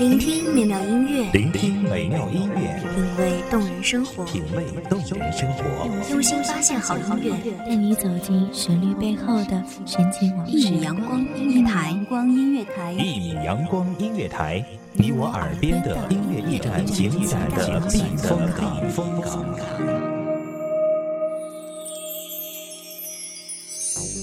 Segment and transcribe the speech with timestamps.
[0.00, 5.64] 聆听美妙音乐，聆听美妙音乐，品味动人生活，品味动人生活，
[6.10, 10.52] 用心发现好音乐，带你走进旋律背后的神奇往事。
[10.52, 14.64] 一米阳光音乐台，光音乐台，一米阳光音乐台，
[14.94, 18.40] 你我耳边的音乐驿站，情感的避风
[19.20, 20.11] 港。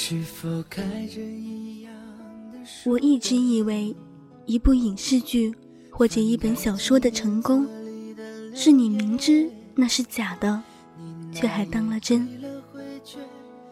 [0.00, 1.92] 是否开着一样
[2.52, 2.58] 的？
[2.88, 3.94] 我一直以为，
[4.46, 5.52] 一部影视剧
[5.90, 7.66] 或者一本小说的成功，
[8.54, 10.62] 是你明知那是假的，
[11.34, 12.28] 却还当了真。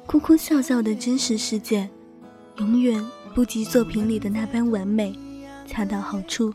[0.04, 1.88] 哭哭笑笑的真实世界，
[2.58, 3.02] 永远
[3.32, 5.16] 不及作品里的那般完美，
[5.64, 6.52] 恰到好处，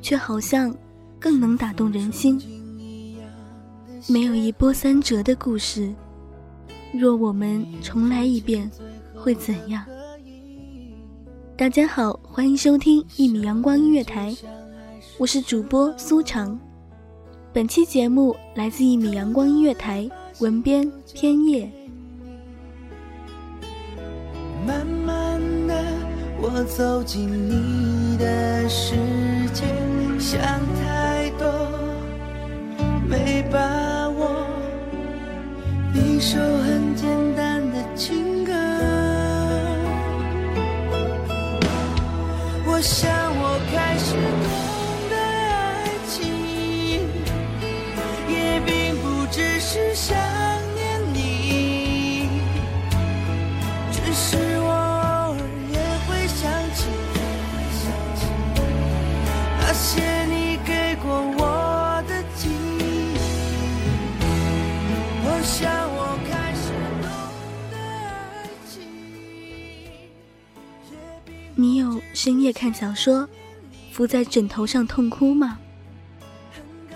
[0.00, 0.72] 却好像
[1.18, 2.40] 更能打动人心。
[4.08, 5.92] 没有一波三折的故事，
[6.92, 8.68] 若我们重来一遍，
[9.14, 9.84] 会怎样？
[11.56, 14.34] 大家好，欢迎收听一米阳光音乐台，
[15.16, 16.58] 我是主播苏长。
[17.52, 21.70] 本期节目来自一米阳光音乐台，文编偏叶。
[24.66, 25.84] 慢慢的，
[26.42, 28.96] 我走进你的世
[29.52, 29.64] 界，
[30.18, 30.40] 想
[30.74, 31.46] 太多，
[33.08, 33.58] 没把
[33.94, 33.99] 握。
[36.20, 38.52] 一首很简单的情歌，
[42.66, 43.10] 我想
[43.40, 44.50] 我开始懂
[45.08, 46.28] 得爱情，
[48.28, 50.14] 也并不只是想
[72.22, 73.26] 深夜看小说，
[73.90, 75.58] 伏在枕头上痛哭吗？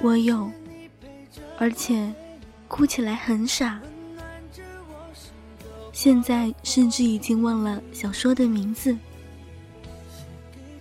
[0.02, 0.50] 我有，
[1.56, 2.12] 而且
[2.68, 3.80] 哭起来很傻。
[5.94, 8.94] 现在甚至已经忘了小说的名字。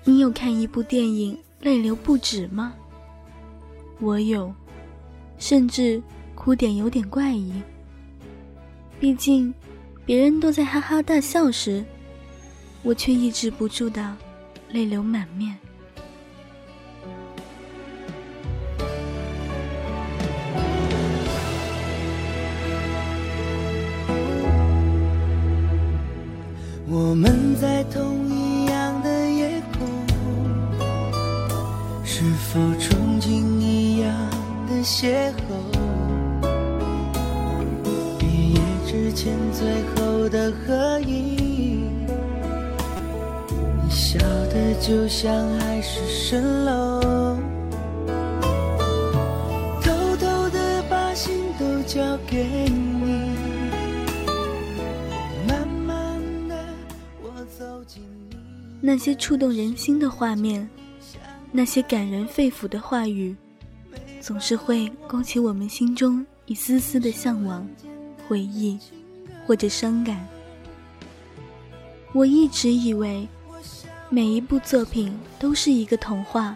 [0.04, 2.74] 你有看一部电影泪流不止吗？
[4.02, 4.54] 我有，
[5.40, 6.04] 甚至
[6.36, 7.54] 哭点有点怪异。
[9.00, 9.54] 毕竟，
[10.06, 11.86] 别人都在哈哈大笑时，
[12.82, 14.18] 我却抑制不住的
[14.74, 15.56] 泪流满面。
[26.88, 29.88] 我们在同一样的夜空，
[32.04, 33.30] 是否憧憬
[33.60, 34.12] 一样
[34.68, 35.44] 的邂逅？
[38.18, 42.03] 毕业之前最后的合影，
[44.14, 47.36] 笑的就像海市蜃楼，
[49.82, 53.34] 偷偷的把心都交给你。
[55.48, 56.56] 慢慢的，
[57.24, 58.04] 我走进。
[58.80, 60.70] 那些触动人心的画面，
[61.52, 63.36] 那些感人肺腑的话语，
[64.22, 67.68] 总是会勾起我们心中一丝丝的向往、
[68.28, 68.78] 回忆
[69.48, 70.24] 或者伤感。
[72.12, 73.28] 我一直以为，
[74.14, 76.56] 每一部作品都是一个童话，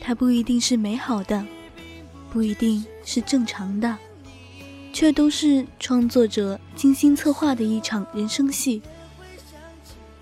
[0.00, 1.46] 它不一定是美好的，
[2.32, 3.96] 不一定是正常的，
[4.92, 8.82] 却都是创作者精心策划的一场人生戏。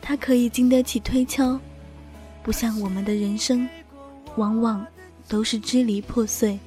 [0.02, 1.58] 它可以经得起推敲，
[2.42, 3.66] 不像我们的人生，
[4.36, 4.86] 往往
[5.26, 6.58] 都是支离破碎。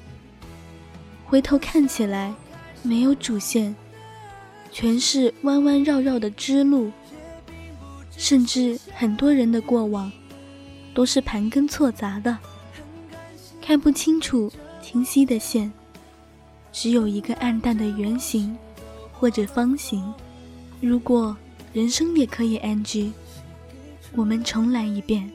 [1.27, 2.33] 回头看起来，
[2.81, 3.75] 没有主线，
[4.71, 6.91] 全是弯弯绕绕的支路，
[8.15, 10.11] 甚至很多人的过往，
[10.93, 12.37] 都是盘根错杂的。
[13.61, 14.51] 看不清楚
[14.81, 15.71] 清晰的线，
[16.71, 18.55] 只有一个暗淡的圆形
[19.11, 20.13] 或者方形。
[20.81, 21.35] 如果
[21.71, 23.11] 人生也可以 NG，
[24.15, 25.31] 我们重来一遍。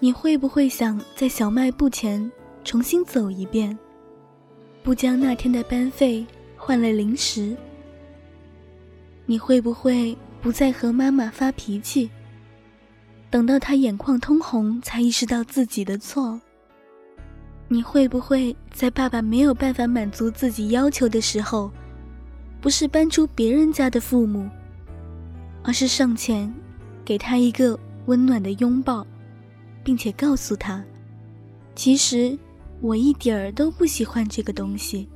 [0.00, 2.30] 你会不会想在小卖部前
[2.64, 3.78] 重新走一遍，
[4.82, 7.56] 不将那天的班费换了零食？
[9.24, 10.16] 你会不会
[10.46, 12.08] 不再和妈妈发脾气，
[13.28, 16.40] 等到他眼眶通红才意识到自己的错？
[17.66, 21.68] 你会不会在爸爸没有办法满足自己要求的时候，
[22.60, 24.48] 不是搬出别人家的父母，
[25.64, 26.54] 而是上前
[27.04, 29.04] 给他一个温暖的拥抱？
[29.82, 30.80] 并且告诉他，
[31.74, 32.38] 其实
[32.80, 35.08] 我一点儿都不喜欢这个东西。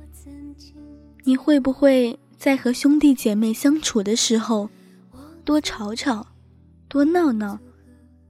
[1.23, 4.69] 你会不会在和兄弟姐妹相处的时候，
[5.41, 6.25] 多吵吵，
[6.87, 7.59] 多闹闹，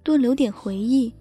[0.03, 1.13] 多留点回忆？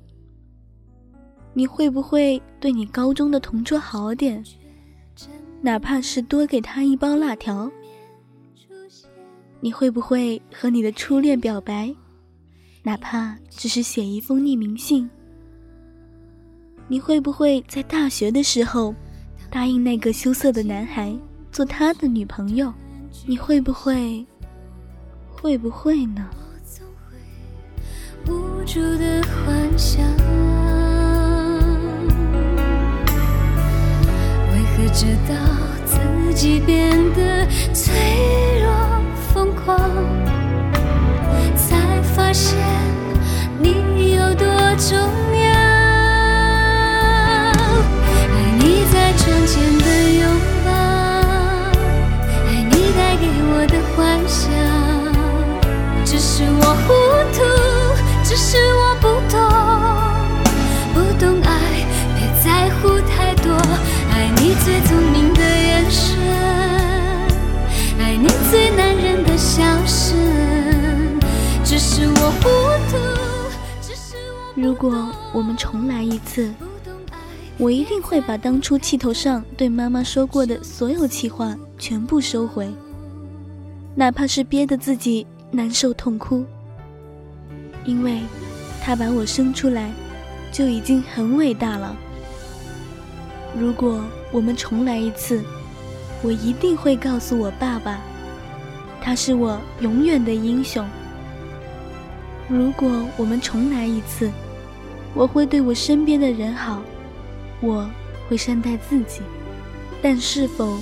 [1.52, 4.42] 你会不会对你高中的同桌好点，
[5.60, 7.70] 哪怕是多给他一包辣条？
[9.60, 11.94] 你会不会和你的初恋表白？
[12.82, 15.10] 哪怕只是写一封匿名信，
[16.88, 18.94] 你会不会在大学的时候
[19.50, 21.14] 答应那个羞涩的男孩
[21.52, 22.72] 做他的女朋友？
[23.26, 24.25] 你会不会，
[25.40, 26.22] 会不会呢？
[28.26, 30.04] 无助的幻想，
[34.52, 35.34] 为何知道
[35.87, 35.98] 自
[36.34, 38.70] 己变得脆弱
[39.32, 39.81] 疯狂？
[41.56, 42.58] 才发现
[43.58, 44.46] 你有多
[44.76, 45.52] 重要，
[48.28, 49.86] 爱你在窗前的
[50.20, 50.22] 拥
[50.66, 50.70] 抱，
[52.46, 53.98] 爱你带给我的幻
[54.28, 54.80] 想。
[58.42, 59.38] 是我不懂，
[60.94, 61.84] 不懂爱，
[62.16, 63.52] 别在乎太多。
[64.10, 66.19] 爱你最聪明的眼神，
[67.98, 70.19] 爱你最男人的笑声。
[74.56, 76.50] 如果我们重来一次，
[77.58, 82.69] 我一定会把当初气头上对妈妈说过的所有气话全部收回，
[83.94, 86.44] 哪怕是憋得自己难受痛哭。
[87.90, 88.20] 因为，
[88.81, 89.90] 他把我生出来，
[90.52, 91.96] 就已经很伟大了。
[93.58, 94.00] 如果
[94.31, 95.42] 我们重来一次，
[96.22, 98.00] 我一定会告诉我爸爸，
[99.02, 100.87] 他是我永远的英雄。
[102.48, 104.31] 如果我们重来一次，
[105.14, 106.81] 我会对我身边的人好，
[107.60, 107.90] 我
[108.28, 109.20] 会善待自己。
[110.00, 110.78] 但是否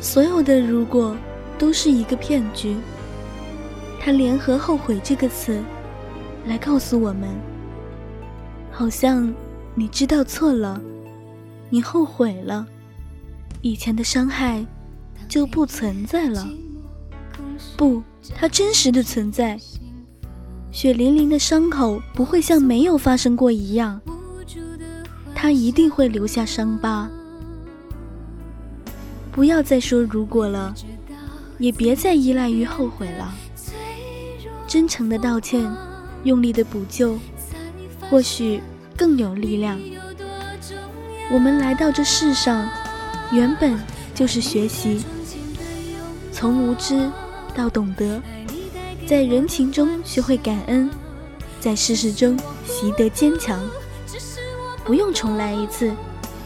[0.00, 1.16] 所有的如果
[1.56, 2.76] 都是一个骗局？
[4.00, 5.62] 他联合“后悔”这个词
[6.46, 7.28] 来告诉我们，
[8.70, 9.32] 好像
[9.74, 10.80] 你知道错了，
[11.70, 12.66] 你后悔了，
[13.62, 14.64] 以前的伤害
[15.28, 16.46] 就不存在了。
[17.76, 18.02] 不，
[18.36, 19.58] 它真实的存在。
[20.70, 24.00] 血淋淋的伤口不会像没有发生过一样，
[25.34, 27.08] 它一定会留下伤疤。
[29.32, 30.74] 不要再说如果了，
[31.58, 33.32] 也别再依赖于后悔了。
[34.66, 35.64] 真诚的道歉，
[36.24, 37.18] 用力的补救，
[38.10, 38.60] 或许
[38.96, 39.78] 更有力量。
[41.30, 42.68] 我们来到这世上，
[43.30, 43.78] 原本
[44.14, 45.04] 就是学习，
[46.32, 47.10] 从无知
[47.54, 48.20] 到懂得。
[49.06, 50.90] 在人情中学会感恩，
[51.60, 53.60] 在世事中习得坚强。
[54.84, 55.92] 不用重来一次，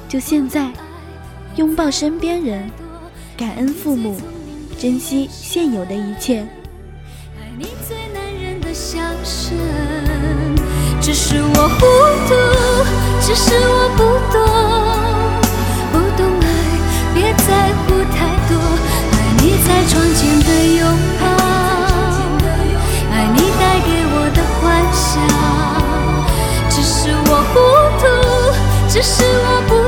[0.09, 0.73] 就现在，
[1.57, 2.71] 拥抱身边人，
[3.37, 4.21] 感恩父母，
[4.79, 6.47] 珍惜现有的一切。
[9.29, 9.53] 深，
[11.03, 11.81] 只是我糊
[12.27, 12.33] 涂，
[13.21, 14.41] 只是我不懂，
[15.93, 16.45] 不懂爱，
[17.13, 17.47] 别在
[17.85, 18.17] 乎太
[18.49, 18.57] 多。
[19.13, 20.83] 爱你在窗前的拥
[21.21, 21.23] 抱，
[23.13, 25.07] 爱你带给我的幻想。
[26.71, 26.97] 只是
[27.29, 27.55] 我糊
[28.01, 28.03] 涂，
[28.89, 29.13] 只是
[29.45, 29.88] 我不懂。